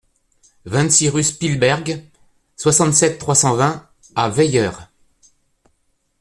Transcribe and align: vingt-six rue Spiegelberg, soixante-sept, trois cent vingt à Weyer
vingt-six 0.65 1.09
rue 1.09 1.21
Spiegelberg, 1.23 2.03
soixante-sept, 2.57 3.19
trois 3.19 3.35
cent 3.35 3.55
vingt 3.55 3.87
à 4.15 4.29
Weyer 4.31 4.71